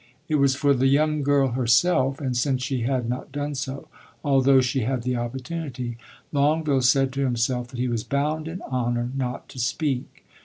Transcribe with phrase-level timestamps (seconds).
[0.27, 3.87] It was for the young girl herself, and since she had not done so
[4.23, 5.95] although she had the opportunity
[6.31, 10.23] Longueville said to himself that he was bound in honor not to speak.